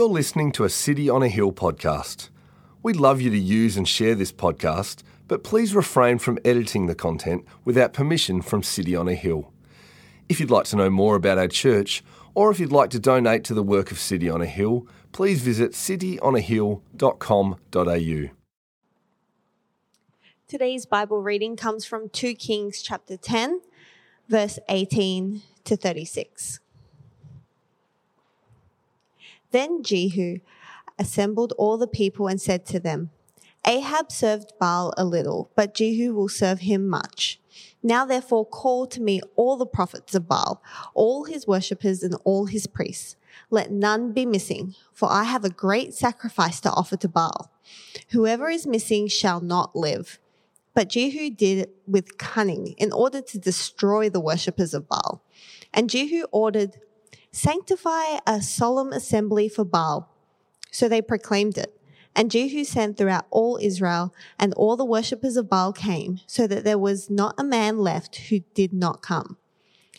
[0.00, 2.30] You're listening to a City on a Hill podcast.
[2.82, 6.94] We'd love you to use and share this podcast, but please refrain from editing the
[6.94, 9.52] content without permission from City on a Hill.
[10.26, 12.02] If you'd like to know more about our church,
[12.34, 15.42] or if you'd like to donate to the work of City on a Hill, please
[15.42, 18.34] visit cityonahill.com.au.
[20.48, 23.60] Today's Bible reading comes from 2 Kings chapter 10,
[24.30, 26.60] verse 18 to 36.
[29.50, 30.38] Then Jehu
[30.98, 33.10] assembled all the people and said to them,
[33.66, 37.40] Ahab served Baal a little, but Jehu will serve him much.
[37.82, 40.62] Now therefore call to me all the prophets of Baal,
[40.94, 43.16] all his worshippers and all his priests.
[43.50, 47.50] Let none be missing, for I have a great sacrifice to offer to Baal.
[48.10, 50.18] Whoever is missing shall not live.
[50.74, 55.22] But Jehu did it with cunning in order to destroy the worshippers of Baal.
[55.74, 56.76] And Jehu ordered,
[57.32, 60.14] Sanctify a solemn assembly for Baal.
[60.70, 61.76] So they proclaimed it.
[62.14, 66.64] And Jehu sent throughout all Israel, and all the worshippers of Baal came, so that
[66.64, 69.36] there was not a man left who did not come.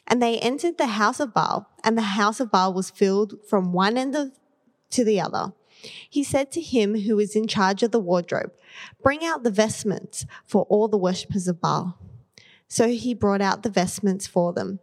[0.06, 3.72] And they entered the house of Baal, and the house of Baal was filled from
[3.72, 4.32] one end of,
[4.90, 5.54] to the other.
[6.10, 8.52] He said to him who was in charge of the wardrobe,
[9.02, 11.98] Bring out the vestments for all the worshippers of Baal.
[12.68, 14.80] So he brought out the vestments for them.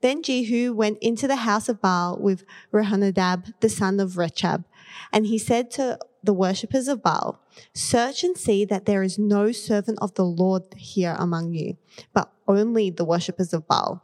[0.00, 4.64] Then Jehu went into the house of Baal with Jehonadab, the son of Rechab,
[5.12, 7.40] and he said to the worshippers of Baal,
[7.74, 11.76] Search and see that there is no servant of the Lord here among you,
[12.12, 14.02] but only the worshippers of Baal.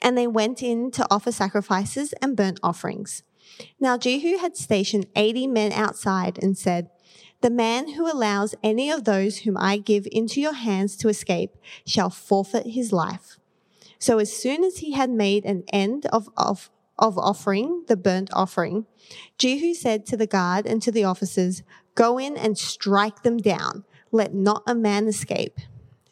[0.00, 3.22] And they went in to offer sacrifices and burnt offerings.
[3.80, 6.90] Now Jehu had stationed eighty men outside and said,
[7.40, 11.56] The man who allows any of those whom I give into your hands to escape
[11.86, 13.37] shall forfeit his life.
[13.98, 18.30] So as soon as he had made an end of, of, of offering the burnt
[18.32, 18.86] offering,
[19.38, 21.62] Jehu said to the guard and to the officers,
[21.94, 23.84] Go in and strike them down.
[24.12, 25.58] Let not a man escape.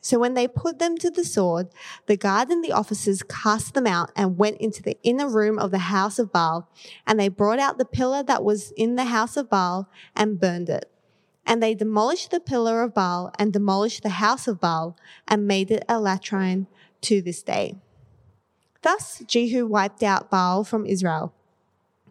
[0.06, 1.66] So when they put them to the sword,
[2.06, 5.72] the guard and the officers cast them out and went into the inner room of
[5.72, 6.70] the house of Baal.
[7.08, 10.68] And they brought out the pillar that was in the house of Baal and burned
[10.68, 10.88] it.
[11.46, 14.96] And they demolished the pillar of Baal and demolished the house of Baal
[15.28, 16.66] and made it a latrine
[17.02, 17.76] to this day.
[18.82, 21.32] Thus Jehu wiped out Baal from Israel.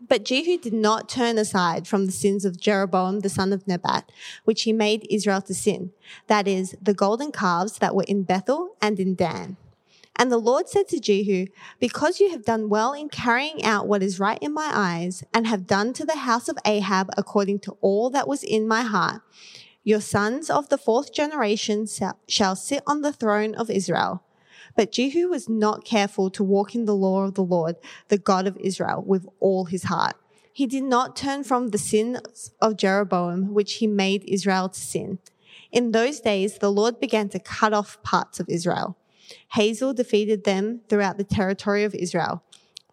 [0.08, 4.12] But Jehu did not turn aside from the sins of Jeroboam the son of Nebat,
[4.44, 5.92] which he made Israel to sin,
[6.28, 9.58] that is, the golden calves that were in Bethel and in Dan.
[10.18, 11.48] And the Lord said to Jehu,
[11.80, 15.46] Because you have done well in carrying out what is right in my eyes, and
[15.46, 19.22] have done to the house of Ahab according to all that was in my heart,
[19.84, 21.86] your sons of the fourth generation
[22.28, 24.24] shall sit on the throne of Israel.
[24.76, 27.76] But Jehu was not careful to walk in the law of the Lord,
[28.08, 30.16] the God of Israel, with all his heart.
[30.52, 35.20] He did not turn from the sins of Jeroboam, which he made Israel to sin.
[35.72, 38.98] In those days, the Lord began to cut off parts of Israel.
[39.50, 42.44] Hazael defeated them throughout the territory of Israel,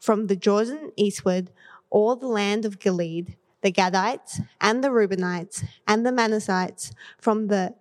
[0.01, 1.51] from the Jordan eastward,
[1.91, 7.75] all the land of Gilead, the Gadites and the Reubenites and the Manassites, from the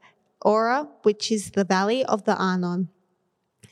[0.44, 2.90] Aroer, which is the valley of the Arnon,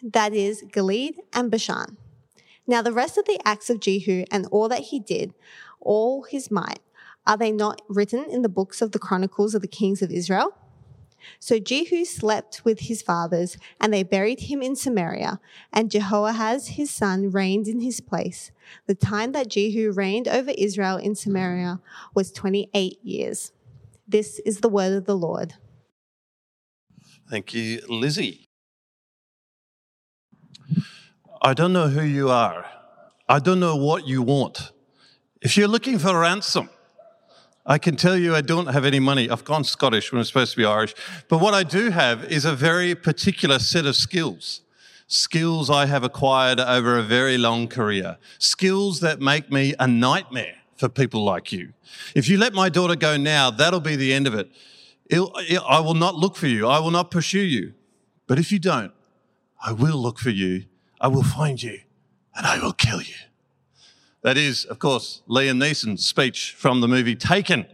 [0.01, 1.97] that is Gilead and Bashan.
[2.67, 5.33] Now the rest of the acts of Jehu and all that he did,
[5.79, 6.79] all his might,
[7.25, 10.55] are they not written in the books of the chronicles of the kings of Israel?
[11.39, 15.39] So Jehu slept with his fathers, and they buried him in Samaria,
[15.71, 18.51] and Jehoahaz his son reigned in his place.
[18.87, 21.79] The time that Jehu reigned over Israel in Samaria
[22.13, 23.51] was 28 years.
[24.07, 25.55] This is the word of the Lord.
[27.29, 28.47] Thank you, Lizzie.
[31.41, 32.65] I don't know who you are.
[33.27, 34.71] I don't know what you want.
[35.41, 36.69] If you're looking for ransom,
[37.69, 39.29] I can tell you I don't have any money.
[39.29, 40.93] I've gone Scottish when I'm supposed to be Irish.
[41.29, 44.61] But what I do have is a very particular set of skills.
[45.07, 48.17] Skills I have acquired over a very long career.
[48.39, 51.73] Skills that make me a nightmare for people like you.
[52.13, 54.49] If you let my daughter go now, that'll be the end of it.
[55.05, 56.67] It'll, it, I will not look for you.
[56.67, 57.73] I will not pursue you.
[58.27, 58.91] But if you don't,
[59.63, 60.65] I will look for you
[61.01, 61.79] I will find you
[62.35, 63.15] and I will kill you.
[64.21, 67.65] That is, of course, Liam Neeson's speech from the movie Taken.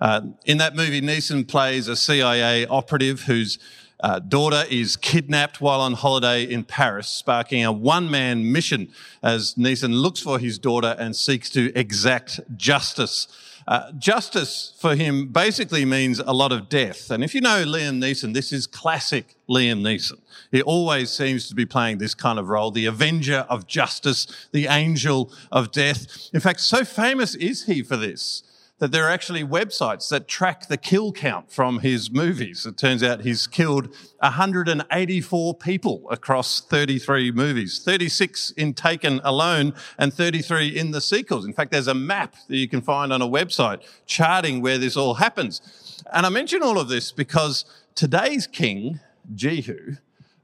[0.00, 3.58] Uh, in that movie, Neeson plays a CIA operative whose
[4.02, 8.88] uh, daughter is kidnapped while on holiday in Paris, sparking a one man mission
[9.22, 13.26] as Neeson looks for his daughter and seeks to exact justice.
[13.66, 17.10] Uh, justice for him basically means a lot of death.
[17.10, 20.18] And if you know Liam Neeson, this is classic Liam Neeson.
[20.50, 24.66] He always seems to be playing this kind of role the avenger of justice, the
[24.66, 26.30] angel of death.
[26.32, 28.42] In fact, so famous is he for this
[28.80, 32.64] that there are actually websites that track the kill count from his movies.
[32.64, 40.12] It turns out he's killed 184 people across 33 movies, 36 in Taken alone and
[40.12, 41.44] 33 in the sequels.
[41.44, 44.96] In fact, there's a map that you can find on a website charting where this
[44.96, 46.02] all happens.
[46.12, 49.00] And I mention all of this because today's king,
[49.34, 49.96] Jehu,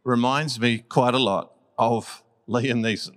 [0.05, 3.17] reminds me quite a lot of Liam Neeson.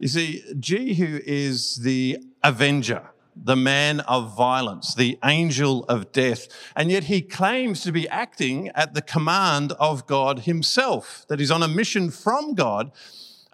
[0.00, 3.08] You see, Jehu is the avenger
[3.44, 6.48] the man of violence, the angel of death.
[6.76, 11.50] And yet he claims to be acting at the command of God himself, that he's
[11.50, 12.90] on a mission from God.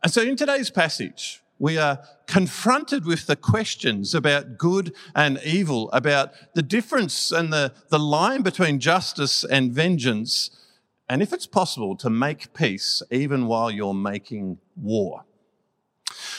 [0.03, 5.91] And so in today's passage, we are confronted with the questions about good and evil,
[5.93, 10.51] about the difference and the, the line between justice and vengeance,
[11.09, 15.25] and if it's possible to make peace even while you're making war.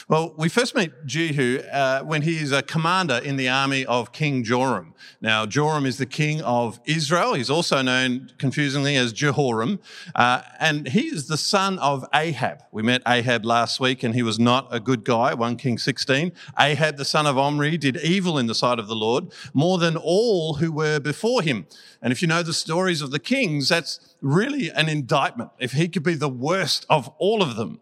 [0.08, 4.12] Well, we first meet Jehu uh, when he is a commander in the army of
[4.12, 4.94] King Joram.
[5.20, 7.34] Now, Joram is the king of Israel.
[7.34, 9.80] He's also known confusingly as Jehoram.
[10.14, 12.62] Uh, and he is the son of Ahab.
[12.72, 16.32] We met Ahab last week and he was not a good guy, 1 King 16.
[16.58, 19.96] Ahab, the son of Omri, did evil in the sight of the Lord more than
[19.96, 21.66] all who were before him.
[22.00, 25.50] And if you know the stories of the kings, that's really an indictment.
[25.58, 27.80] If he could be the worst of all of them,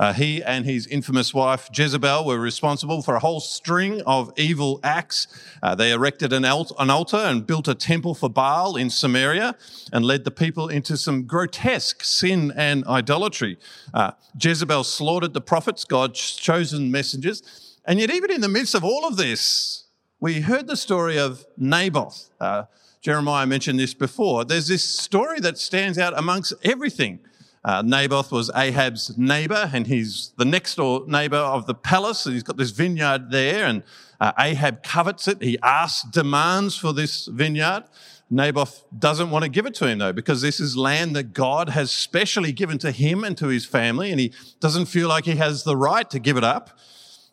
[0.00, 4.80] uh, he and his infamous wife Jezebel were responsible for a whole string of evil
[4.82, 5.26] acts.
[5.62, 9.54] Uh, they erected an, alt- an, altar and built a temple for Baal in Samaria
[9.92, 13.58] and led the people into some grotesque sin and idolatry.
[13.92, 17.76] Uh, Jezebel slaughtered the prophets, God's chosen messengers.
[17.84, 19.84] And yet, even in the midst of all of this,
[20.18, 22.30] we heard the story of Naboth.
[22.40, 22.64] Uh,
[23.02, 24.46] Jeremiah mentioned this before.
[24.46, 27.20] There's this story that stands out amongst everything.
[27.62, 32.24] Uh, Naboth was Ahab's neighbor, and he's the next door neighbor of the palace.
[32.24, 33.82] And he's got this vineyard there, and
[34.18, 35.42] uh, Ahab covets it.
[35.42, 37.84] He asks, demands for this vineyard.
[38.30, 41.70] Naboth doesn't want to give it to him, though, because this is land that God
[41.70, 45.36] has specially given to him and to his family, and he doesn't feel like he
[45.36, 46.78] has the right to give it up.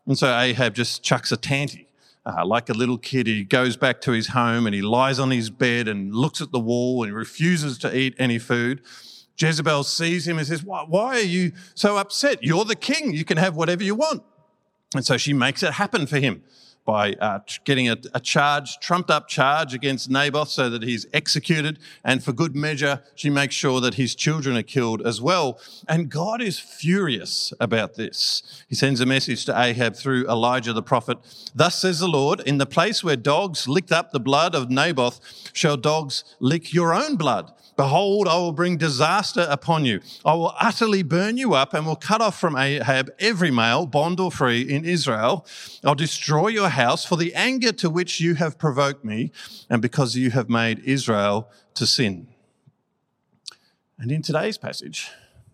[0.07, 1.87] And so Ahab just chucks a tanty.
[2.25, 5.31] Uh, like a little kid, he goes back to his home and he lies on
[5.31, 8.81] his bed and looks at the wall and refuses to eat any food.
[9.37, 12.43] Jezebel sees him and says, why, why, are you so upset?
[12.43, 13.13] You're the king.
[13.13, 14.23] You can have whatever you want.
[14.95, 16.43] And so she makes it happen for him
[16.87, 21.77] by uh, getting a, a, charge, trumped up charge against Naboth so that he's executed.
[22.01, 25.59] And for good measure, she makes sure that his children are killed as well.
[25.89, 28.63] And God is furious about this.
[28.69, 31.17] He sends a message to Ahab through Elijah the prophet.
[31.53, 35.51] Thus says the Lord, in the place where dogs licked up the blood of Naboth,
[35.51, 37.51] shall dogs lick your own blood.
[37.77, 40.01] Behold, I will bring disaster upon you.
[40.25, 44.19] I will utterly burn you up and will cut off from Ahab every male, bond
[44.19, 45.45] or free, in Israel.
[45.83, 49.31] I'll destroy your house for the anger to which you have provoked me
[49.69, 52.27] and because you have made Israel to sin.
[53.99, 55.11] And in today's passage,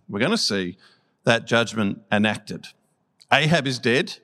[0.08, 0.78] we're going to see
[1.26, 2.68] that judgment enacted.
[3.34, 4.20] Ahab is dead,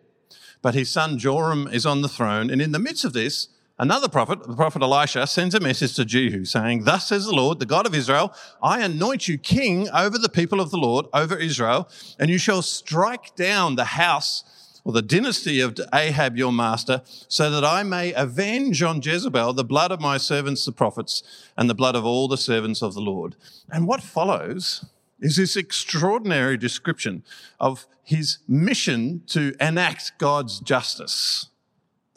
[0.62, 2.50] but his son Joram is on the throne.
[2.50, 3.50] And in the midst of this,
[3.80, 7.60] another prophet, the prophet Elisha, sends a message to Jehu saying, Thus says the Lord,
[7.60, 11.36] the God of Israel, I anoint you king over the people of the Lord, over
[11.36, 11.90] Israel,
[12.20, 14.44] and you shall strike down the house
[14.84, 19.64] or the dynasty of Ahab your master, so that I may avenge on Jezebel the
[19.64, 21.24] blood of my servants the prophets
[21.58, 23.36] and the blood of all the servants of the Lord.
[23.70, 24.86] And what follows
[25.20, 27.24] is this extraordinary description
[27.60, 31.48] of his mission to enact God's justice.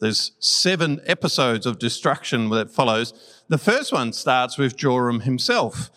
[0.03, 3.13] There's seven episodes of destruction that follows.
[3.47, 5.89] The first one starts with Joram himself.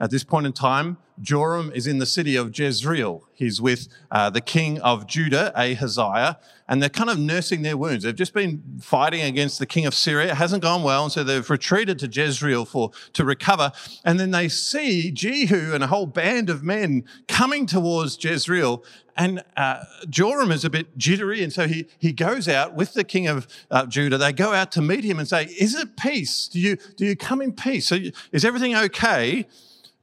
[0.00, 3.28] At this point in time, Joram is in the city of Jezreel.
[3.34, 8.04] He's with uh, the king of Judah, Ahaziah, and they're kind of nursing their wounds.
[8.04, 10.30] They've just been fighting against the king of Syria.
[10.30, 13.72] It hasn't gone well, and so they've retreated to Jezreel for to recover.
[14.02, 18.82] And then they see Jehu and a whole band of men coming towards Jezreel.
[19.16, 23.04] And uh, Joram is a bit jittery, and so he, he goes out with the
[23.04, 24.16] king of uh, Judah.
[24.16, 26.48] They go out to meet him and say, "Is it peace?
[26.48, 27.88] Do you do you come in peace?
[27.88, 27.98] So
[28.32, 29.46] is everything okay?"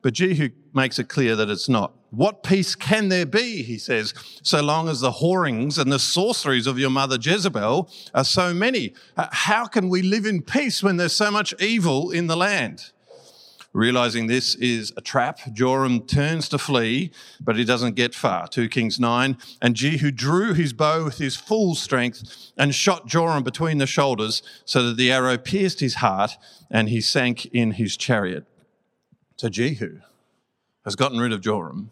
[0.02, 1.94] But Jehu makes it clear that it's not.
[2.12, 6.68] What peace can there be, he says, so long as the whorings and the sorceries
[6.68, 8.94] of your mother Jezebel are so many?
[9.18, 12.92] Uh, how can we live in peace when there's so much evil in the land?
[13.74, 17.12] Realizing this is a trap, Joram turns to flee,
[17.42, 18.48] but he doesn't get far.
[18.48, 19.38] 2 Kings 9.
[19.62, 24.42] And Jehu drew his bow with his full strength and shot Joram between the shoulders
[24.66, 26.38] so that the arrow pierced his heart
[26.72, 28.46] and he sank in his chariot.
[29.38, 30.02] So Jehu
[30.84, 31.92] has gotten rid of Joram,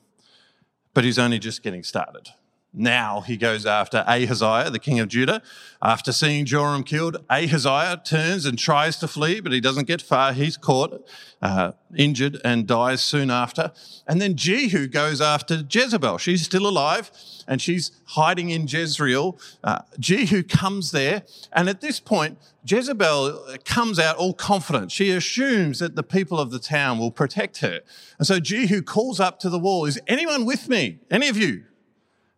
[0.95, 2.29] but he's only just getting started.
[2.75, 5.41] Now he goes after Ahaziah, the king of Judah.
[5.81, 10.33] After seeing Joram killed, Ahaziah turns and tries to flee, but he doesn't get far.
[10.33, 11.07] He's caught,
[11.41, 13.71] uh, injured, and dies soon after.
[14.07, 16.17] And then Jehu goes after Jezebel.
[16.17, 17.11] She's still alive
[17.47, 19.39] and she's hiding in Jezreel.
[19.63, 24.91] Uh, Jehu comes there, and at this point, Jezebel comes out all confident.
[24.91, 27.81] She assumes that the people of the town will protect her.
[28.17, 30.99] And so Jehu calls up to the wall, Is anyone with me?
[31.11, 31.65] Any of you?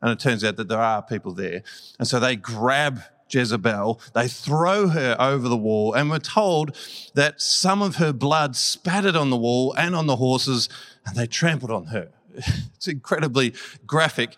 [0.02, 1.64] And it turns out that there are people there.
[1.98, 6.76] And so they grab Jezebel, they throw her over the wall, and we're told
[7.14, 10.70] that some of her blood spattered on the wall and on the horses,
[11.06, 12.10] and they trampled on her.
[12.78, 13.56] It's incredibly
[13.88, 14.36] graphic,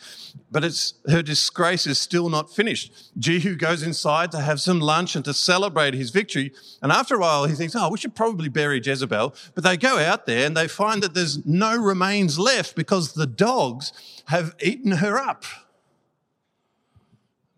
[0.50, 3.12] but it's, her disgrace is still not finished.
[3.20, 6.54] Jehu goes inside to have some lunch and to celebrate his victory.
[6.82, 9.36] And after a while, he thinks, oh, we should probably bury Jezebel.
[9.56, 13.28] But they go out there and they find that there's no remains left because the
[13.28, 13.92] dogs
[14.28, 15.44] have eaten her up.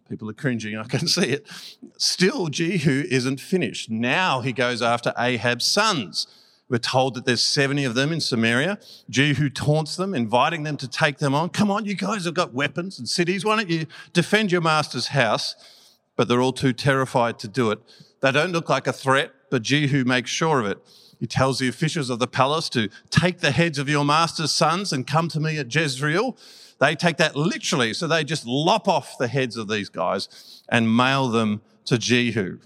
[0.10, 1.48] People are cringing, I can see it.
[1.98, 3.92] Still, Jehu isn't finished.
[3.92, 6.26] Now he goes after Ahab's sons.
[6.72, 8.80] We're told that there's 70 of them in Samaria.
[9.10, 11.50] Jehu taunts them, inviting them to take them on.
[11.50, 13.44] Come on, you guys have got weapons and cities.
[13.44, 15.54] Why don't you defend your master's house?
[16.16, 17.80] But they're all too terrified to do it.
[18.22, 20.78] They don't look like a threat, but Jehu makes sure of it.
[21.20, 24.94] He tells the officials of the palace to take the heads of your master's sons
[24.94, 26.38] and come to me at Jezreel.
[26.80, 30.96] They take that literally, so they just lop off the heads of these guys and
[30.96, 32.60] mail them to Jehu.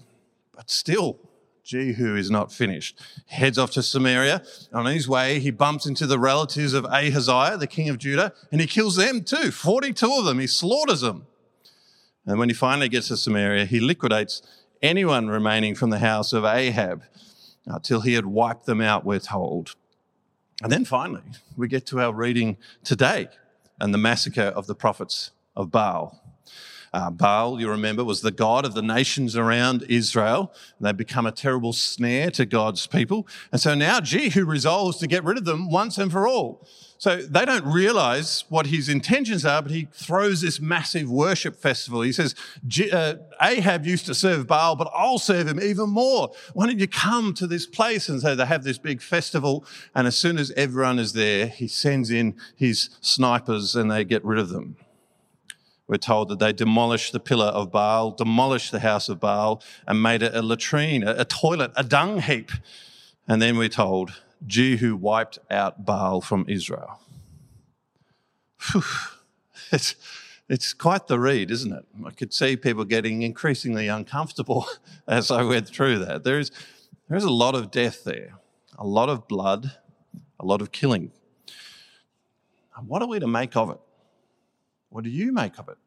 [0.54, 1.18] But still,
[1.66, 3.00] Jehu is not finished.
[3.26, 4.42] Heads off to Samaria.
[4.72, 8.60] On his way, he bumps into the relatives of Ahaziah, the king of Judah, and
[8.60, 9.50] he kills them too.
[9.50, 10.38] 42 of them.
[10.38, 11.26] He slaughters them.
[12.24, 14.42] And when he finally gets to Samaria, he liquidates
[14.80, 17.02] anyone remaining from the house of Ahab
[17.68, 19.74] uh, until he had wiped them out, we're told.
[20.62, 21.22] And then finally,
[21.56, 23.28] we get to our reading today
[23.80, 26.22] and the massacre of the prophets of Baal.
[26.92, 30.52] Uh, Baal, you remember, was the god of the nations around Israel.
[30.78, 33.26] And they've become a terrible snare to God's people.
[33.52, 36.66] And so now Jehu resolves to get rid of them once and for all.
[36.98, 42.00] So they don't realize what his intentions are, but he throws this massive worship festival.
[42.00, 42.34] He says,
[42.90, 46.32] uh, Ahab used to serve Baal, but I'll serve him even more.
[46.54, 48.08] Why don't you come to this place?
[48.08, 49.64] And so they have this big festival.
[49.94, 54.24] And as soon as everyone is there, he sends in his snipers and they get
[54.24, 54.76] rid of them.
[55.88, 60.02] We're told that they demolished the pillar of Baal, demolished the house of Baal, and
[60.02, 62.50] made it a latrine, a, a toilet, a dung heap.
[63.28, 67.00] And then we're told Jehu wiped out Baal from Israel.
[68.72, 68.82] Whew.
[69.72, 69.96] It's,
[70.48, 71.84] it's quite the read, isn't it?
[72.04, 74.66] I could see people getting increasingly uncomfortable
[75.08, 76.24] as I went through that.
[76.24, 76.50] There is,
[77.08, 78.34] there is a lot of death there,
[78.78, 79.72] a lot of blood,
[80.38, 81.12] a lot of killing.
[82.86, 83.78] What are we to make of it?
[84.88, 85.78] What do you make of it?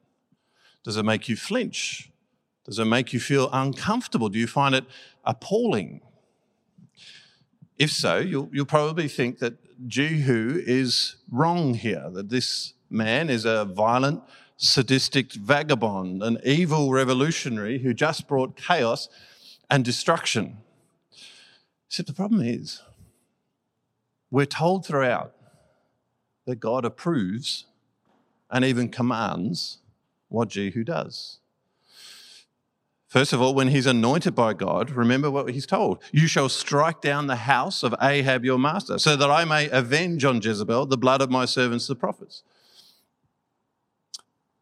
[0.84, 2.12] Does it make you flinch?
[2.66, 4.30] Does it make you feel uncomfortable?
[4.30, 4.86] Do you find it
[5.26, 6.02] appalling?
[7.78, 9.56] If so, you'll, you'll probably think that
[9.88, 14.22] Jehu is wrong here, that this man is a violent,
[14.58, 19.08] sadistic vagabond, an evil revolutionary who just brought chaos
[19.70, 20.58] and destruction.
[21.88, 22.82] Except the problem is,
[24.30, 25.34] we're told throughout
[26.46, 27.66] that God approves
[28.52, 29.80] and even commands
[30.28, 31.40] what Jehu does.
[33.08, 36.04] First of all, when he's anointed by God, remember what he's told.
[36.12, 40.24] You shall strike down the house of Ahab your master, so that I may avenge
[40.24, 42.44] on Jezebel the blood of my servants, the prophets.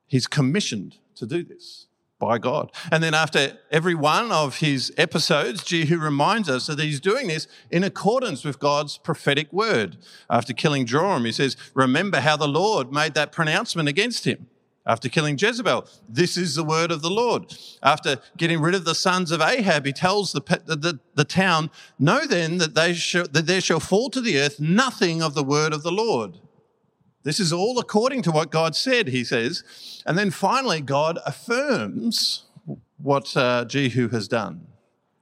[0.06, 1.87] He's commissioned to do this
[2.20, 2.72] by God.
[2.92, 7.48] And then after every one of his episodes, Jehu reminds us that he's doing this
[7.70, 9.98] in accordance with God's prophetic word.
[10.30, 14.48] After killing Joram, he says, Remember how the Lord made that pronouncement against him.
[14.88, 17.54] After killing Jezebel, this is the word of the Lord.
[17.84, 21.70] After getting rid of the sons of Ahab, he tells the, the, the town,
[22.00, 25.74] Know then that, they that there shall fall to the earth nothing of the word
[25.74, 26.40] of the Lord.
[27.28, 29.62] This is all according to what God said, he says.
[30.06, 32.46] And then finally, God affirms
[32.98, 34.66] what uh, Jehu has done.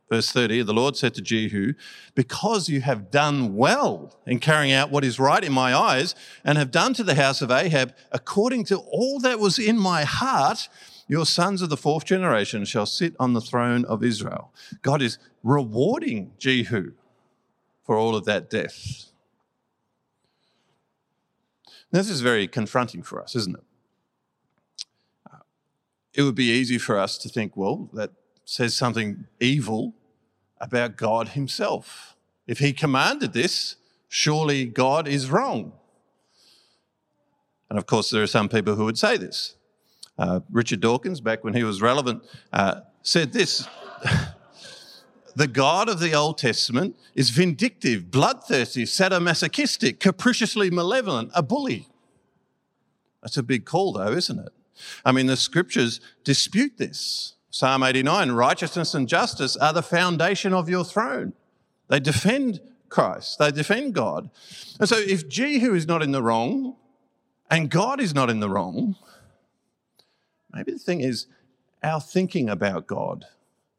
[0.07, 1.73] Verse 30 the Lord said to Jehu,
[2.13, 6.59] Because you have done well in carrying out what is right in my eyes, and
[6.59, 10.69] have done to the house of Ahab according to all that was in my heart,
[11.07, 14.53] your sons of the fourth generation shall sit on the throne of Israel.
[14.83, 16.91] God is rewarding Jehu
[17.83, 19.09] for all of that death.
[21.95, 23.63] This is very confronting for us, isn't it?
[26.13, 28.11] It would be easy for us to think, well, that
[28.43, 29.93] says something evil
[30.59, 32.17] about God Himself.
[32.47, 33.77] If He commanded this,
[34.09, 35.71] surely God is wrong.
[37.69, 39.55] And of course, there are some people who would say this.
[40.17, 43.69] Uh, Richard Dawkins, back when he was relevant, uh, said this
[45.35, 51.89] The God of the Old Testament is vindictive, bloodthirsty, sadomasochistic, capriciously malevolent, a bully.
[53.21, 54.53] That's a big call, though, isn't it?
[55.03, 57.33] I mean, the scriptures dispute this.
[57.49, 61.33] Psalm 89 righteousness and justice are the foundation of your throne.
[61.87, 64.29] They defend Christ, they defend God.
[64.79, 66.75] And so, if Jehu is not in the wrong
[67.49, 68.95] and God is not in the wrong,
[70.53, 71.27] maybe the thing is
[71.83, 73.25] our thinking about God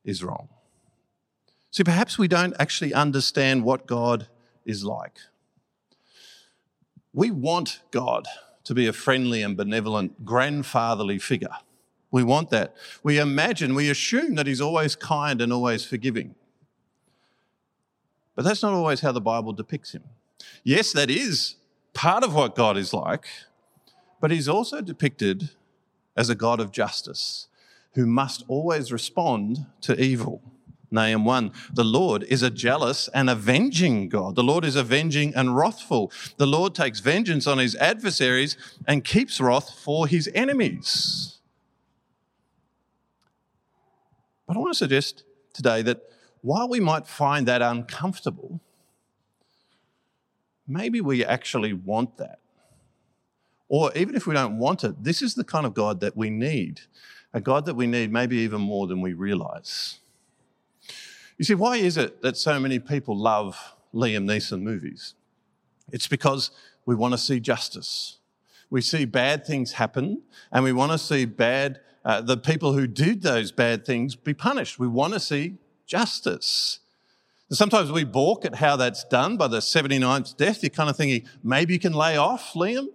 [0.05, 0.49] is wrong.
[1.77, 4.29] See, perhaps we don't actually understand what God
[4.65, 5.19] is like.
[7.13, 8.27] We want God
[8.65, 11.55] to be a friendly and benevolent grandfatherly figure.
[12.11, 12.75] We want that.
[13.03, 16.35] We imagine, we assume that He's always kind and always forgiving.
[18.35, 20.05] But that's not always how the Bible depicts Him.
[20.65, 21.57] Yes, that is
[21.93, 23.27] part of what God is like,
[24.19, 25.51] but He's also depicted
[26.17, 27.49] as a God of justice
[27.93, 30.41] who must always respond to evil.
[30.91, 31.53] Nahum 1.
[31.73, 34.35] The Lord is a jealous and avenging God.
[34.35, 36.13] The Lord is avenging and wrathful.
[36.37, 41.39] The Lord takes vengeance on his adversaries and keeps wrath for his enemies.
[44.47, 46.03] But I want to suggest today that
[46.43, 48.61] while we might find that uncomfortable,
[50.69, 52.39] maybe we actually want that.
[53.69, 56.31] Or even if we don't want it, this is the kind of God that we
[56.31, 56.83] need.
[57.33, 59.99] A God that we need maybe even more than we realize.
[61.39, 65.15] You see, why is it that so many people love Liam Neeson movies?
[65.93, 66.51] It's because
[66.87, 68.19] we want to see justice.
[68.71, 72.87] We see bad things happen, and we want to see bad, uh, the people who
[72.87, 74.79] did those bad things be punished.
[74.79, 76.81] We want to see justice.
[77.49, 80.63] And sometimes we balk at how that's done by the 79th death.
[80.63, 82.89] You're kind of thinking, maybe you can lay off, Liam.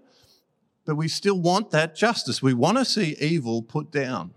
[0.83, 2.41] But we still want that justice.
[2.41, 4.33] We want to see evil put down.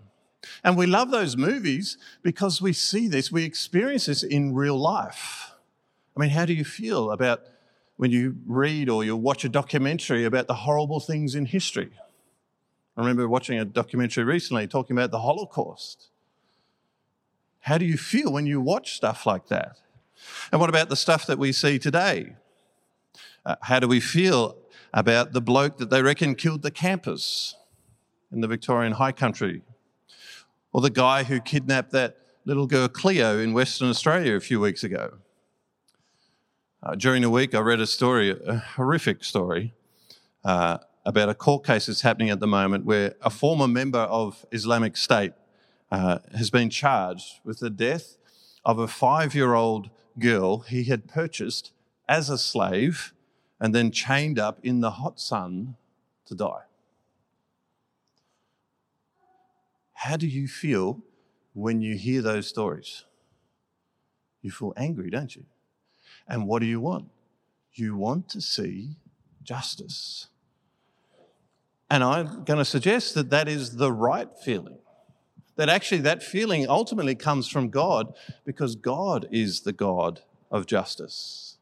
[0.63, 5.51] And we love those movies because we see this, we experience this in real life.
[6.15, 7.41] I mean, how do you feel about
[7.97, 11.91] when you read or you watch a documentary about the horrible things in history?
[12.97, 16.09] I remember watching a documentary recently talking about the Holocaust.
[17.59, 19.79] How do you feel when you watch stuff like that?
[20.51, 22.35] And what about the stuff that we see today?
[23.45, 24.57] Uh, how do we feel
[24.93, 27.55] about the bloke that they reckon killed the campers
[28.31, 29.61] in the Victorian High Country
[30.75, 34.83] or the guy who kidnapped that little girl Cleo in Western Australia a few weeks
[34.83, 35.19] ago.
[36.83, 39.73] Uh, during the week, I read a story, a horrific story,
[40.43, 44.45] uh, about a court case that's happening at the moment where a former member of
[44.51, 45.31] Islamic State
[45.91, 48.17] uh, has been charged with the death
[48.65, 51.71] of a five year old girl he had purchased
[52.09, 53.13] as a slave
[53.61, 55.77] and then chained up in the hot sun
[56.25, 56.63] to die.
[60.05, 61.01] How do you feel
[61.53, 63.05] when you hear those stories?
[64.43, 65.45] You feel angry, don't you?
[66.27, 67.09] And what do you want?
[67.73, 68.97] You want to see
[69.41, 70.27] justice.
[71.89, 74.77] And I'm going to suggest that that is the right feeling.
[75.55, 78.13] That actually, that feeling ultimately comes from God
[78.45, 81.57] because God is the God of justice.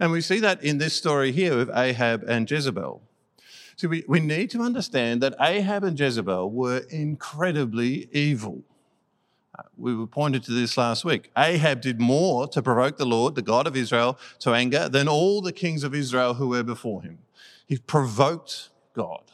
[0.00, 3.00] And we see that in this story here of Ahab and Jezebel.
[3.76, 8.62] See, we, we need to understand that Ahab and Jezebel were incredibly evil.
[9.56, 11.30] Uh, we were pointed to this last week.
[11.36, 15.42] Ahab did more to provoke the Lord, the God of Israel, to anger than all
[15.42, 17.18] the kings of Israel who were before him.
[17.66, 19.24] He provoked God.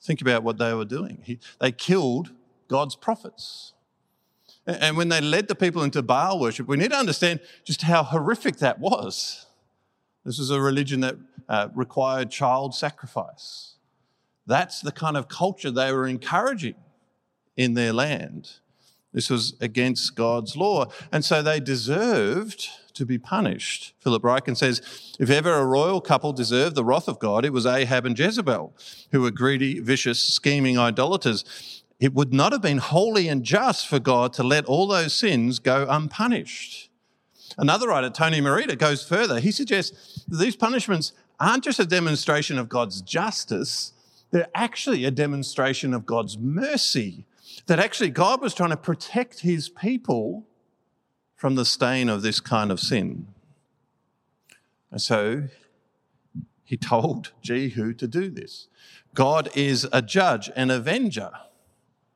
[0.00, 1.20] Think about what they were doing.
[1.22, 2.30] He, they killed
[2.66, 3.74] God's prophets.
[4.66, 8.02] And when they led the people into Baal worship, we need to understand just how
[8.02, 9.46] horrific that was.
[10.24, 11.16] This was a religion that
[11.48, 13.74] uh, required child sacrifice.
[14.46, 16.76] That's the kind of culture they were encouraging
[17.56, 18.50] in their land.
[19.12, 20.86] This was against God's law.
[21.10, 23.94] And so they deserved to be punished.
[24.00, 27.66] Philip Ryken says if ever a royal couple deserved the wrath of God, it was
[27.66, 28.74] Ahab and Jezebel,
[29.12, 31.82] who were greedy, vicious, scheming idolaters.
[32.00, 35.58] It would not have been holy and just for God to let all those sins
[35.58, 36.90] go unpunished.
[37.56, 39.40] Another writer, Tony Merida, goes further.
[39.40, 43.92] He suggests that these punishments aren't just a demonstration of God's justice,
[44.30, 47.24] they're actually a demonstration of God's mercy.
[47.66, 50.46] That actually God was trying to protect his people
[51.34, 53.28] from the stain of this kind of sin.
[54.90, 55.44] And so
[56.64, 58.68] he told Jehu to do this.
[59.14, 61.30] God is a judge and avenger.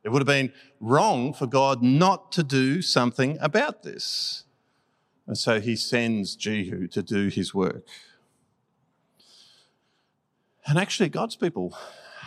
[0.03, 4.43] It would have been wrong for God not to do something about this.
[5.25, 7.85] And so he sends Jehu to do his work.
[10.65, 11.75] And actually, God's people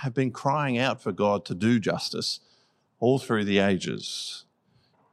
[0.00, 2.40] have been crying out for God to do justice
[2.98, 4.44] all through the ages.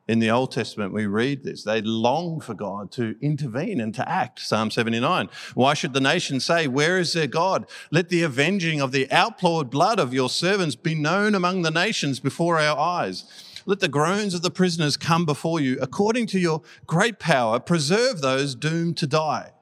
[0.06, 1.64] In the Old Testament, we read this.
[1.64, 4.40] They long for God to intervene and to act.
[4.40, 5.30] Psalm 79.
[5.54, 7.70] Why should the nations say, Where is their God?
[7.90, 12.20] Let the avenging of the outlawed blood of your servants be known among the nations
[12.20, 13.24] before our eyes.
[13.66, 15.78] Let the groans of the prisoners come before you.
[15.82, 19.53] According to your great power, preserve those doomed to die.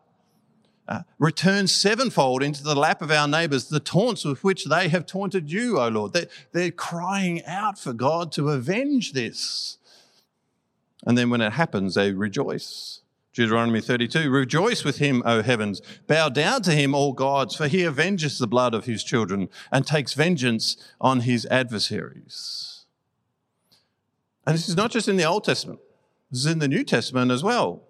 [0.92, 5.06] Uh, return sevenfold into the lap of our neighbors the taunts with which they have
[5.06, 6.12] taunted you, O Lord.
[6.12, 9.78] They're, they're crying out for God to avenge this.
[11.06, 13.04] And then when it happens, they rejoice.
[13.32, 15.82] Deuteronomy 32 Rejoice with him, O heavens.
[16.08, 19.88] Bow down to him, all gods, for he avenges the blood of his children and
[19.88, 22.84] takes vengeance on his adversaries.
[24.46, 25.80] And this is not just in the Old Testament,
[26.30, 27.84] this is in the New Testament as well.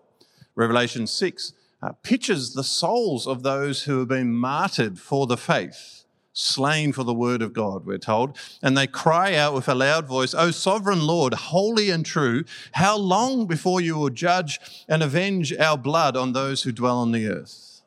[0.53, 6.01] Revelation 6 uh, pictures the souls of those who have been martyred for the faith
[6.33, 8.37] slain for the word of God, we're told.
[8.61, 12.97] And they cry out with a loud voice, O sovereign Lord, holy and true, how
[12.97, 17.27] long before you will judge and avenge our blood on those who dwell on the
[17.27, 17.81] earth?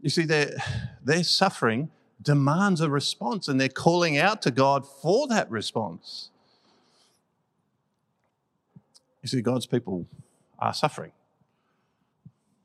[0.00, 0.56] You see, their,
[1.04, 1.90] their suffering
[2.22, 6.30] demands a response, and they're calling out to God for that response.
[9.22, 10.06] You see, God's people
[10.58, 11.12] are suffering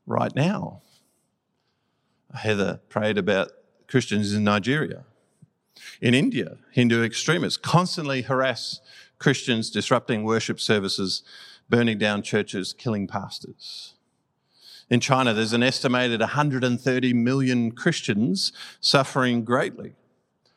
[0.06, 0.82] right now.
[2.34, 3.52] Heather prayed about
[3.88, 5.04] Christians in Nigeria.
[6.00, 8.80] In India, Hindu extremists constantly harass
[9.18, 11.22] Christians, disrupting worship services,
[11.68, 13.94] burning down churches, killing pastors.
[14.90, 19.94] In China, there's an estimated 130 million Christians suffering greatly.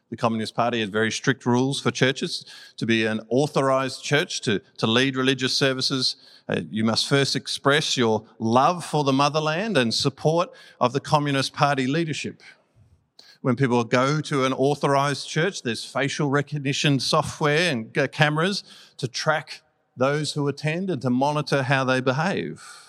[0.09, 2.45] The Communist Party has very strict rules for churches.
[2.77, 6.15] To be an authorized church, to, to lead religious services,
[6.47, 11.53] uh, you must first express your love for the motherland and support of the Communist
[11.53, 12.41] Party leadership.
[13.41, 18.63] When people go to an authorized church, there's facial recognition software and cameras
[18.97, 19.61] to track
[19.97, 22.86] those who attend and to monitor how they behave.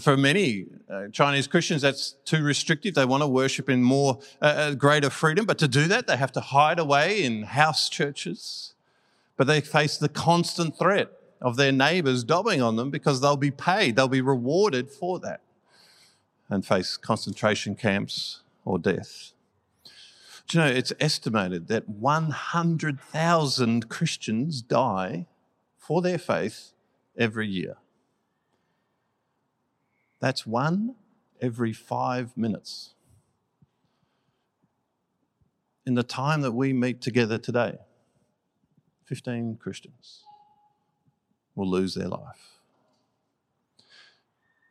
[0.00, 2.94] For many uh, Chinese Christians, that's too restrictive.
[2.94, 5.44] They want to worship in more, uh, uh, greater freedom.
[5.44, 8.72] But to do that, they have to hide away in house churches.
[9.36, 11.10] But they face the constant threat
[11.42, 15.40] of their neighbors dobbing on them because they'll be paid, they'll be rewarded for that,
[16.48, 19.32] and face concentration camps or death.
[20.48, 25.26] Do you know, it's estimated that 100,000 Christians die
[25.78, 26.72] for their faith
[27.16, 27.76] every year.
[30.22, 30.94] That's one
[31.40, 32.94] every five minutes.
[35.84, 37.78] In the time that we meet together today,
[39.06, 40.22] 15 Christians
[41.56, 42.60] will lose their life.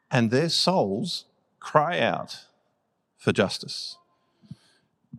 [0.09, 1.25] And their souls
[1.59, 2.45] cry out
[3.17, 3.97] for justice.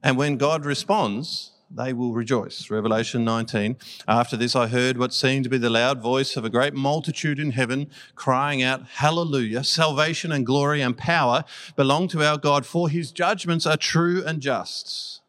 [0.03, 2.71] And when God responds, they will rejoice.
[2.71, 3.77] Revelation 19.
[4.07, 7.39] After this, I heard what seemed to be the loud voice of a great multitude
[7.39, 9.65] in heaven crying out, Hallelujah!
[9.65, 11.45] Salvation and glory and power
[11.77, 15.21] belong to our God, for his judgments are true and just.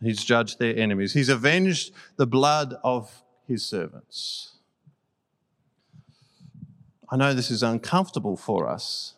[0.00, 4.52] He's judged their enemies, he's avenged the blood of his servants.
[7.10, 9.14] I know this is uncomfortable for us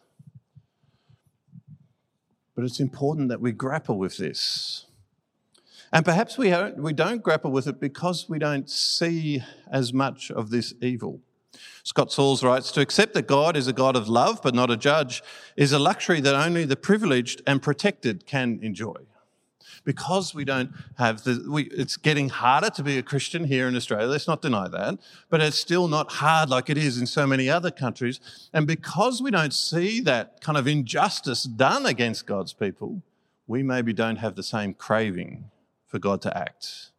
[2.56, 4.85] but it's important that we grapple with this.
[5.92, 10.30] And perhaps we don't, we don't grapple with it because we don't see as much
[10.30, 11.20] of this evil.
[11.82, 14.76] Scott Sauls writes To accept that God is a God of love but not a
[14.76, 15.22] judge
[15.56, 18.96] is a luxury that only the privileged and protected can enjoy
[19.84, 23.76] because we don't have the, we, it's getting harder to be a Christian here in
[23.76, 24.08] Australia.
[24.08, 24.98] Let's not deny that.
[25.30, 28.20] But it's still not hard like it is in so many other countries.
[28.52, 33.02] And because we don't see that kind of injustice done against God's people,
[33.46, 35.50] we maybe don't have the same craving
[35.96, 36.90] for God to act.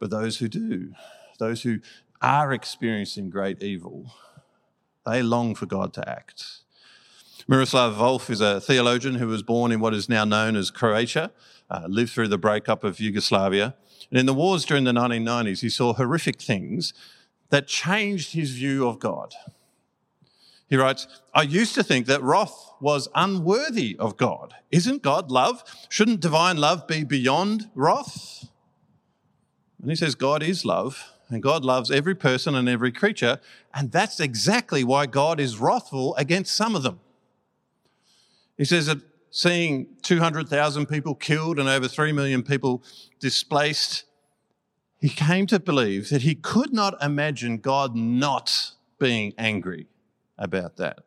[0.00, 0.92] But those who do,
[1.38, 1.78] those who
[2.20, 4.10] are experiencing great evil,
[5.04, 6.62] they long for God to act.
[7.46, 11.30] Miroslav Volf is a theologian who was born in what is now known as Croatia
[11.70, 13.76] uh, lived through the breakup of Yugoslavia.
[14.10, 16.92] And in the wars during the 1990s, he saw horrific things
[17.50, 19.32] that changed his view of God.
[20.68, 24.54] He writes, I used to think that wrath was unworthy of God.
[24.72, 25.62] Isn't God love?
[25.88, 28.48] Shouldn't divine love be beyond wrath?
[29.80, 33.38] And he says, God is love, and God loves every person and every creature,
[33.72, 36.98] and that's exactly why God is wrathful against some of them.
[38.56, 38.98] He says that
[39.30, 42.82] seeing 200,000 people killed and over 3 million people
[43.20, 44.04] displaced,
[44.98, 49.86] he came to believe that he could not imagine God not being angry
[50.38, 51.00] about that.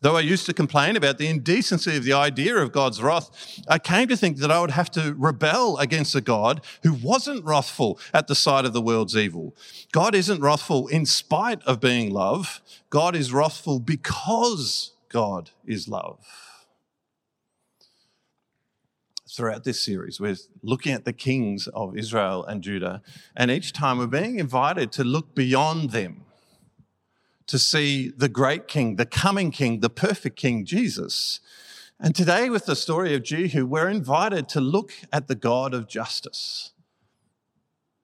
[0.00, 3.78] Though I used to complain about the indecency of the idea of God's wrath, I
[3.78, 7.98] came to think that I would have to rebel against a God who wasn't wrathful
[8.14, 9.56] at the sight of the world's evil.
[9.90, 16.24] God isn't wrathful in spite of being love, God is wrathful because God is love.
[19.28, 23.02] Throughout this series, we're looking at the kings of Israel and Judah,
[23.36, 26.24] and each time we're being invited to look beyond them
[27.48, 31.40] to see the great king, the coming king, the perfect king, Jesus.
[31.98, 35.88] And today, with the story of Jehu, we're invited to look at the God of
[35.88, 36.72] justice.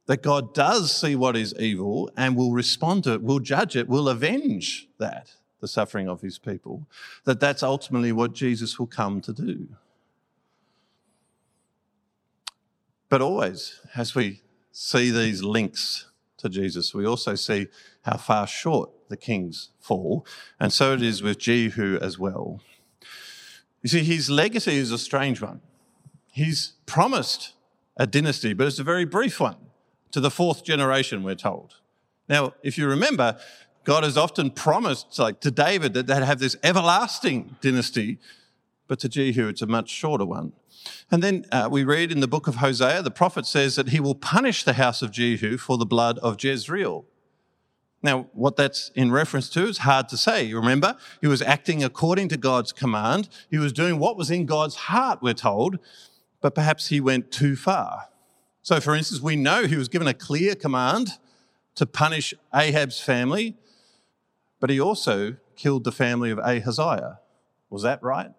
[0.07, 3.88] That God does see what is evil and will respond to it, will judge it,
[3.88, 5.30] will avenge that,
[5.61, 6.87] the suffering of his people.
[7.24, 9.68] That that's ultimately what Jesus will come to do.
[13.09, 16.07] But always, as we see these links
[16.38, 17.68] to Jesus, we also see
[18.02, 20.27] how far short the kings fall.
[20.59, 22.61] And so it is with Jehu as well.
[23.81, 25.61] You see, his legacy is a strange one.
[26.33, 27.53] He's promised
[27.96, 29.57] a dynasty, but it's a very brief one
[30.11, 31.74] to the fourth generation, we're told.
[32.29, 33.38] Now, if you remember,
[33.85, 38.18] God has often promised, like to David, that they'd have this everlasting dynasty,
[38.88, 40.55] but to Jehu, it's a much shorter one.
[41.12, 44.00] And then uh, we read in the book of Hosea, the prophet says that he
[44.00, 47.05] will punish the house of Jehu for the blood of Jezreel.
[48.04, 50.44] Now, what that's in reference to is hard to say.
[50.44, 53.30] You remember, he was acting according to God's command.
[53.50, 55.78] He was doing what was in God's heart, we're told,
[56.42, 58.08] but perhaps he went too far.
[58.60, 61.12] So, for instance, we know he was given a clear command
[61.76, 63.56] to punish Ahab's family,
[64.60, 67.20] but he also killed the family of Ahaziah.
[67.70, 68.32] Was that right?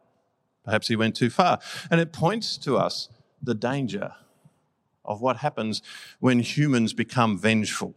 [0.63, 1.59] Perhaps he went too far.
[1.89, 3.09] And it points to us
[3.41, 4.13] the danger
[5.03, 5.81] of what happens
[6.19, 7.95] when humans become vengeful.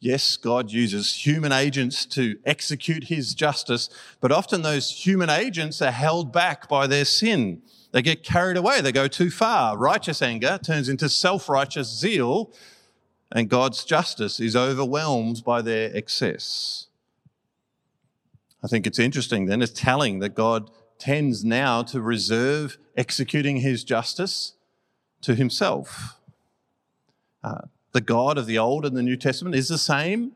[0.00, 3.90] Yes, God uses human agents to execute his justice,
[4.22, 7.60] but often those human agents are held back by their sin.
[7.92, 9.76] They get carried away, they go too far.
[9.76, 12.50] Righteous anger turns into self righteous zeal,
[13.30, 16.86] and God's justice is overwhelmed by their excess.
[18.64, 23.84] I think it's interesting then, it's telling that God tends now to reserve executing his
[23.84, 24.54] justice
[25.22, 26.16] to himself.
[27.44, 30.32] Uh, the God of the Old and the New Testament is the same,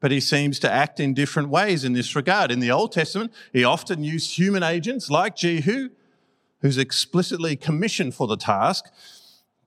[0.00, 2.50] but he seems to act in different ways in this regard.
[2.50, 5.90] In the Old Testament, he often used human agents like Jehu,
[6.60, 8.86] who's explicitly commissioned for the task.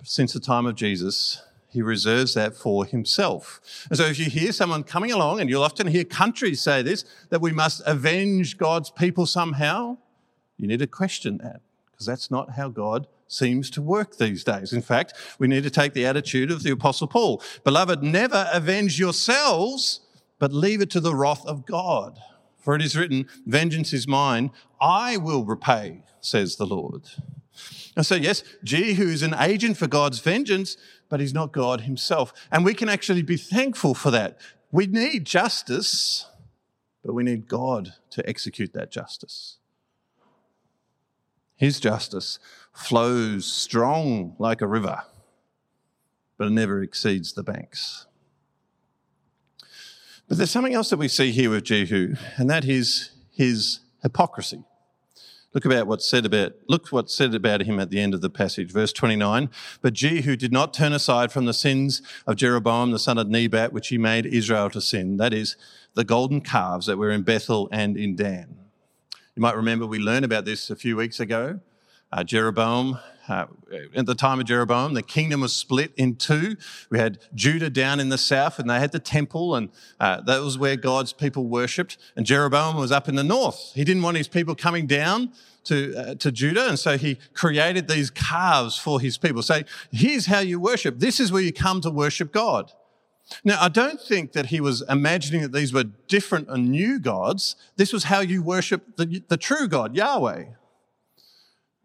[0.03, 3.59] Since the time of Jesus, he reserves that for himself.
[3.89, 7.05] And so if you hear someone coming along, and you'll often hear countries say this,
[7.29, 9.97] that we must avenge God's people somehow,
[10.57, 11.61] you need to question that,
[11.91, 14.73] because that's not how God seems to work these days.
[14.73, 18.99] In fact, we need to take the attitude of the Apostle Paul Beloved, never avenge
[18.99, 20.01] yourselves,
[20.39, 22.19] but leave it to the wrath of God.
[22.57, 27.03] For it is written, Vengeance is mine, I will repay, says the Lord.
[27.95, 30.77] And so, yes, Jehu is an agent for God's vengeance,
[31.09, 32.33] but he's not God himself.
[32.51, 34.39] And we can actually be thankful for that.
[34.71, 36.27] We need justice,
[37.03, 39.57] but we need God to execute that justice.
[41.55, 42.39] His justice
[42.79, 45.03] flows strong like a river,
[46.37, 48.05] but it never exceeds the banks.
[50.27, 54.63] But there's something else that we see here with Jehu, and that is his hypocrisy.
[55.53, 58.29] Look about what's said about look what's said about him at the end of the
[58.29, 59.49] passage, verse 29.
[59.81, 63.73] But Jehu did not turn aside from the sins of Jeroboam the son of Nebat,
[63.73, 65.17] which he made Israel to sin.
[65.17, 65.57] That is
[65.95, 68.55] the golden calves that were in Bethel and in Dan.
[69.35, 71.59] You might remember we learned about this a few weeks ago.
[72.11, 73.45] Uh, Jeroboam, uh,
[73.95, 76.55] at the time of Jeroboam, the kingdom was split in two.
[76.89, 79.69] We had Judah down in the south, and they had the temple, and
[79.99, 81.97] uh, that was where God's people worshipped.
[82.15, 83.73] And Jeroboam was up in the north.
[83.75, 85.33] He didn't want his people coming down
[85.65, 89.43] to, uh, to Judah, and so he created these calves for his people.
[89.43, 90.97] Say, here's how you worship.
[90.97, 92.71] This is where you come to worship God.
[93.43, 97.55] Now, I don't think that he was imagining that these were different and new gods.
[97.75, 100.45] This was how you worship the, the true God, Yahweh.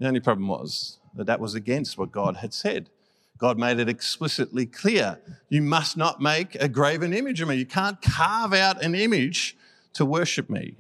[0.04, 2.90] The only problem was that that was against what God had said.
[3.38, 7.54] God made it explicitly clear you must not make a graven image of me.
[7.54, 9.56] You can't carve out an image
[9.94, 10.76] to worship me.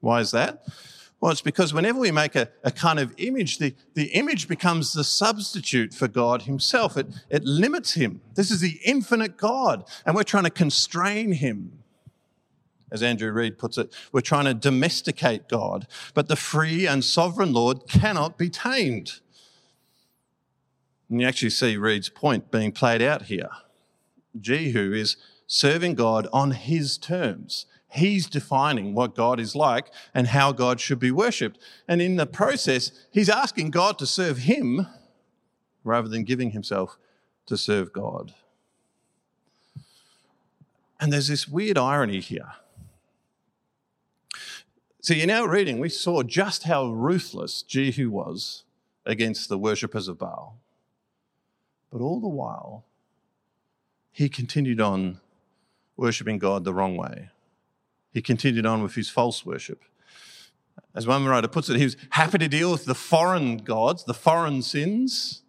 [0.00, 0.64] Why is that?
[1.20, 4.94] Well, it's because whenever we make a, a kind of image, the, the image becomes
[4.94, 6.96] the substitute for God Himself.
[6.96, 8.22] It, it limits Him.
[8.34, 11.83] This is the infinite God, and we're trying to constrain Him.
[12.92, 17.52] As Andrew Reid puts it, we're trying to domesticate God, but the free and sovereign
[17.52, 19.20] Lord cannot be tamed.
[21.08, 23.50] And you actually see Reid's point being played out here.
[24.40, 25.16] Jehu is
[25.46, 27.66] serving God on his terms.
[27.88, 31.60] He's defining what God is like and how God should be worshipped.
[31.86, 34.86] And in the process, he's asking God to serve him
[35.84, 36.98] rather than giving himself
[37.46, 38.34] to serve God.
[40.98, 42.52] And there's this weird irony here.
[45.04, 48.64] See, in our reading, we saw just how ruthless Jehu was
[49.04, 50.56] against the worshippers of Baal.
[51.92, 52.86] But all the while,
[54.12, 55.20] he continued on
[55.98, 57.28] worshipping God the wrong way.
[58.14, 59.82] He continued on with his false worship.
[60.94, 64.14] As one writer puts it, he was happy to deal with the foreign gods, the
[64.14, 65.42] foreign sins,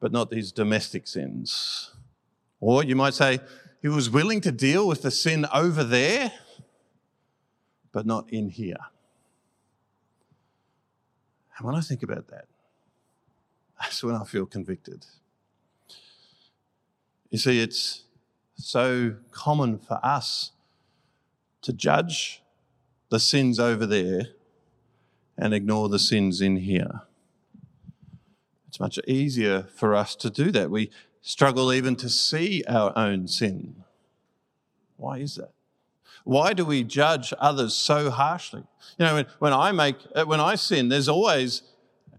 [0.00, 1.90] but not these domestic sins.
[2.58, 3.40] Or you might say,
[3.82, 6.32] he was willing to deal with the sin over there,
[7.92, 8.76] but not in here.
[11.56, 12.46] And when I think about that,
[13.80, 15.06] that's when I feel convicted.
[17.30, 18.04] You see, it's
[18.56, 20.52] so common for us
[21.62, 22.42] to judge
[23.10, 24.28] the sins over there
[25.36, 27.02] and ignore the sins in here.
[28.68, 30.70] It's much easier for us to do that.
[30.70, 33.84] We struggle even to see our own sin.
[34.96, 35.52] Why is that?
[36.24, 38.64] Why do we judge others so harshly?
[38.98, 41.62] You know, when, when I make, uh, when I sin, there's always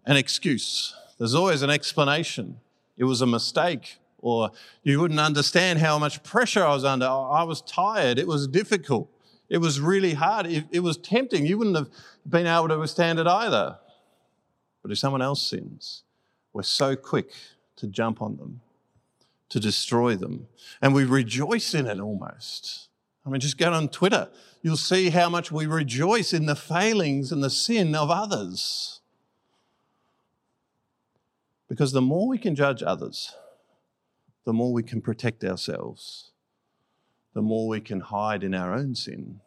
[0.05, 0.93] an excuse.
[1.17, 2.59] There's always an explanation.
[2.97, 4.51] It was a mistake or
[4.83, 7.05] you wouldn't understand how much pressure I was under.
[7.05, 8.17] I was tired.
[8.17, 9.09] It was difficult.
[9.49, 10.47] It was really hard.
[10.47, 11.45] It, it was tempting.
[11.45, 11.89] You wouldn't have
[12.27, 13.77] been able to withstand it either.
[14.81, 16.03] But if someone else sins,
[16.53, 17.31] we're so quick
[17.75, 18.61] to jump on them,
[19.49, 20.47] to destroy them.
[20.81, 22.87] And we rejoice in it almost.
[23.25, 24.29] I mean, just go on Twitter.
[24.61, 28.99] You'll see how much we rejoice in the failings and the sin of others.
[31.69, 33.35] Because the more we can judge others,
[34.45, 36.31] the more we can protect ourselves,
[37.33, 39.39] the more we can hide in our own sin.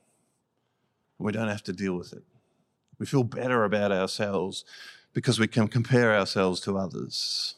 [1.19, 2.25] We don't have to deal with it.
[2.99, 4.65] We feel better about ourselves
[5.13, 7.55] because we can compare ourselves to others.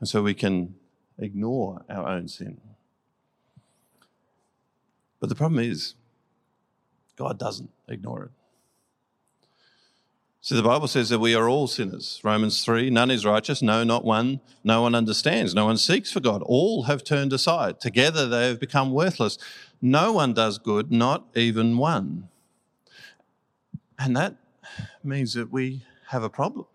[0.00, 0.74] And so we can
[1.18, 2.60] ignore our own sin.
[5.20, 5.94] But the problem is,
[7.16, 8.30] God doesn't ignore it.
[10.40, 12.20] So the Bible says that we are all sinners.
[12.22, 14.40] Romans 3 none is righteous, no, not one.
[14.62, 16.42] No one understands, no one seeks for God.
[16.46, 17.80] All have turned aside.
[17.80, 19.36] Together they have become worthless.
[19.82, 22.28] No one does good, not even one.
[23.98, 24.36] And that
[25.02, 26.66] means that we have a problem.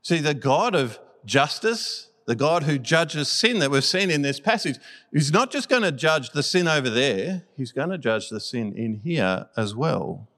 [0.00, 4.40] See, the God of justice, the God who judges sin that we've seen in this
[4.40, 4.76] passage,
[5.12, 8.40] is not just going to judge the sin over there, he's going to judge the
[8.40, 10.28] sin in here as well.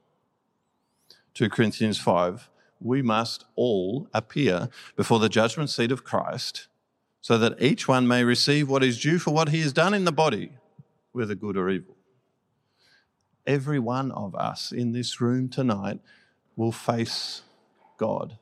[1.35, 2.49] 2 Corinthians 5,
[2.81, 6.69] we must all appear before the judgment seat of Christ
[7.21, 10.05] so that each one may receive what is due for what he has done in
[10.05, 10.51] the body,
[11.13, 11.97] whether good or evil.
[13.47, 16.01] Every one of us in this room tonight
[16.57, 17.43] will face
[17.99, 18.39] God,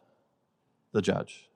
[0.93, 1.49] the judge.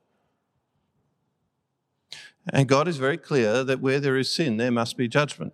[2.52, 5.52] And God is very clear that where there is sin, there must be judgment.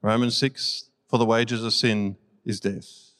[0.00, 3.10] Romans 6 For the wages of sin is death.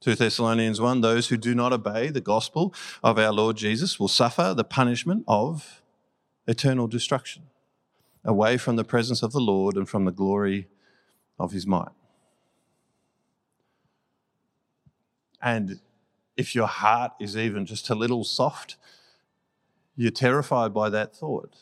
[0.00, 4.08] 2 Thessalonians 1 Those who do not obey the gospel of our Lord Jesus will
[4.08, 5.82] suffer the punishment of
[6.46, 7.44] eternal destruction,
[8.24, 10.68] away from the presence of the Lord and from the glory
[11.38, 11.88] of his might.
[15.40, 15.80] And
[16.36, 18.76] if your heart is even just a little soft,
[19.96, 21.56] you're terrified by that thought,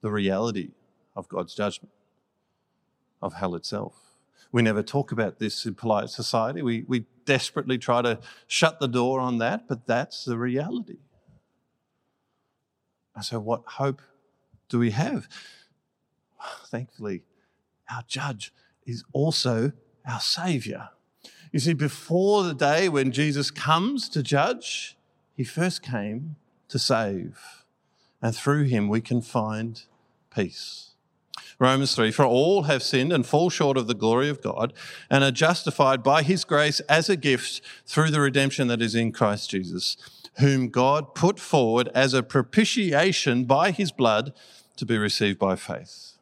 [0.00, 0.70] the reality
[1.14, 1.92] of God's judgment,
[3.20, 3.94] of hell itself.
[4.52, 6.62] We never talk about this in polite society.
[6.62, 10.98] We, we desperately try to shut the door on that, but that's the reality.
[13.14, 14.02] And so, what hope
[14.68, 15.28] do we have?
[16.66, 17.22] Thankfully,
[17.90, 18.52] our judge
[18.86, 19.72] is also
[20.06, 20.90] our Savior.
[21.52, 24.96] You see, before the day when Jesus comes to judge,
[25.36, 26.36] he first came
[26.68, 27.64] to save.
[28.22, 29.82] And through him, we can find
[30.30, 30.90] peace.
[31.58, 34.72] Romans 3 For all have sinned and fall short of the glory of God
[35.10, 39.12] and are justified by his grace as a gift through the redemption that is in
[39.12, 39.96] Christ Jesus,
[40.38, 44.32] whom God put forward as a propitiation by his blood
[44.76, 46.16] to be received by faith.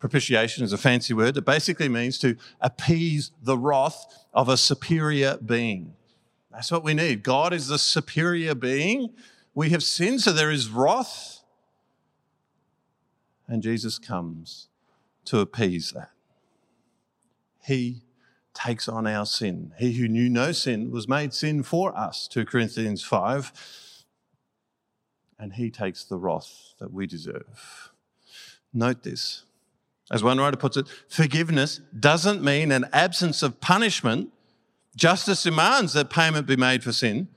[0.00, 5.38] Propitiation is a fancy word that basically means to appease the wrath of a superior
[5.38, 5.94] being.
[6.50, 7.22] That's what we need.
[7.22, 9.10] God is the superior being.
[9.54, 11.43] We have sinned, so there is wrath
[13.48, 14.68] and Jesus comes
[15.26, 16.10] to appease that.
[17.62, 18.02] He
[18.52, 19.72] takes on our sin.
[19.78, 24.04] He who knew no sin was made sin for us, 2 Corinthians 5.
[25.38, 27.90] And he takes the wrath that we deserve.
[28.72, 29.44] Note this.
[30.10, 34.30] As one writer puts it, forgiveness doesn't mean an absence of punishment.
[34.94, 37.28] Justice demands that payment be made for sin.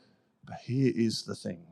[0.45, 1.63] But here is the thing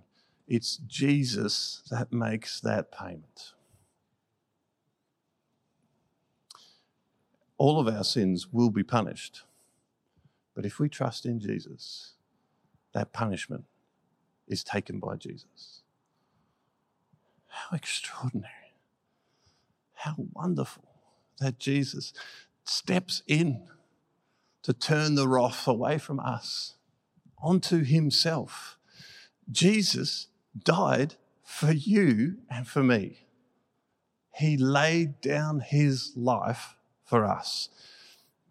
[0.48, 3.54] it's Jesus that makes that payment.
[7.58, 9.44] All of our sins will be punished.
[10.56, 12.14] But if we trust in Jesus,
[12.94, 13.66] that punishment
[14.48, 15.82] is taken by Jesus.
[17.48, 18.52] How extraordinary.
[19.94, 20.84] How wonderful
[21.40, 22.14] that Jesus
[22.64, 23.68] steps in
[24.64, 26.76] to turn the wrath away from us
[27.42, 28.78] onto himself.
[29.52, 30.28] Jesus
[30.58, 33.28] died for you and for me.
[34.34, 36.75] He laid down his life
[37.06, 37.70] for us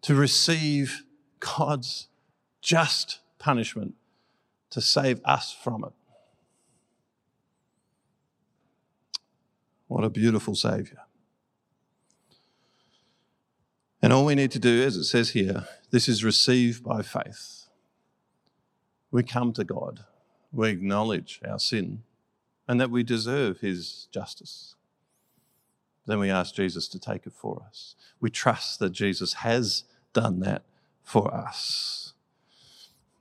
[0.01, 1.03] to receive
[1.39, 2.07] God's
[2.61, 3.93] just punishment
[4.71, 5.93] to save us from it.
[9.87, 11.01] What a beautiful Savior.
[14.01, 17.67] And all we need to do, as it says here, this is received by faith.
[19.11, 20.05] We come to God,
[20.51, 22.03] we acknowledge our sin,
[22.67, 24.75] and that we deserve His justice
[26.05, 27.95] then we ask Jesus to take it for us.
[28.19, 29.83] We trust that Jesus has
[30.13, 30.63] done that
[31.03, 32.13] for us.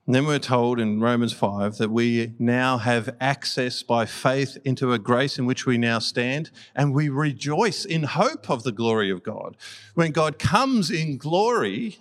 [0.06, 4.92] And then we're told in Romans 5 that we now have access by faith into
[4.92, 9.10] a grace in which we now stand, and we rejoice in hope of the glory
[9.10, 9.56] of God.
[9.94, 12.00] When God comes in glory,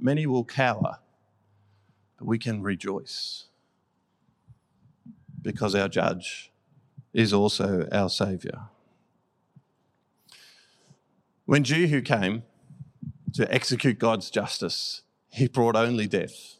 [0.00, 0.98] many will cower,
[2.18, 3.44] but we can rejoice
[5.42, 6.50] because our judge
[7.12, 8.68] is also our Saviour.
[11.46, 12.42] When Jehu came
[13.34, 16.56] to execute God's justice, he brought only death.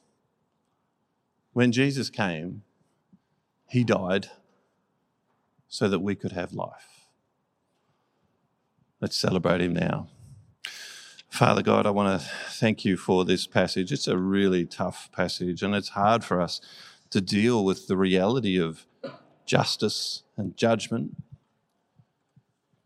[1.52, 2.62] When Jesus came,
[3.68, 4.30] he died
[5.66, 7.08] so that we could have life.
[9.00, 10.06] Let's celebrate him now.
[11.28, 13.90] Father God, I want to thank you for this passage.
[13.90, 16.60] It's a really tough passage, and it's hard for us
[17.10, 18.86] to deal with the reality of
[19.46, 21.16] justice and judgment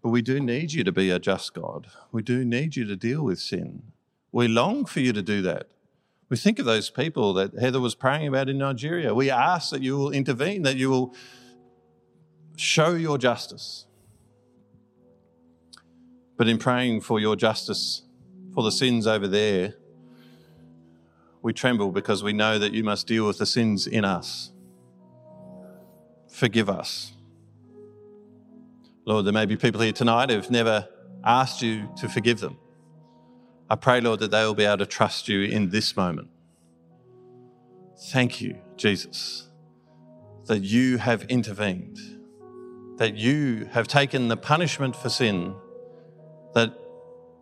[0.02, 1.88] but we do need you to be a just God.
[2.12, 3.82] We do need you to deal with sin.
[4.32, 5.68] We long for you to do that.
[6.28, 9.12] We think of those people that Heather was praying about in Nigeria.
[9.12, 11.14] We ask that you will intervene, that you will
[12.56, 13.86] show your justice.
[16.36, 18.02] But in praying for your justice
[18.54, 19.74] for the sins over there,
[21.42, 24.52] we tremble because we know that you must deal with the sins in us.
[26.28, 27.12] Forgive us.
[29.10, 30.86] Lord, there may be people here tonight who've never
[31.24, 32.56] asked you to forgive them.
[33.68, 36.28] I pray, Lord, that they will be able to trust you in this moment.
[38.12, 39.48] Thank you, Jesus,
[40.46, 41.98] that you have intervened,
[42.98, 45.56] that you have taken the punishment for sin
[46.54, 46.72] that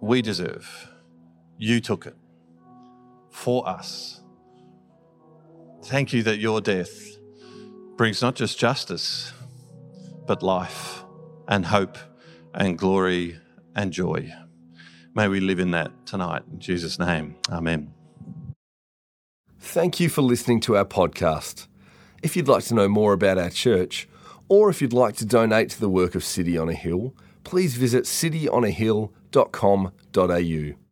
[0.01, 0.89] we deserve.
[1.59, 2.16] You took it
[3.29, 4.23] for us.
[5.85, 7.19] Thank you that your death
[7.99, 9.35] brings not just justice,
[10.27, 11.05] but life
[11.49, 11.99] and hope
[12.55, 13.41] and glory
[13.75, 14.33] and joy.
[15.15, 16.43] May we live in that tonight.
[16.53, 17.93] In Jesus' name, amen.
[19.59, 21.67] Thank you for listening to our podcast.
[22.23, 24.09] If you'd like to know more about our church,
[24.49, 27.75] or if you'd like to donate to the work of City on a Hill, please
[27.75, 30.88] visit cityonahill.com.au.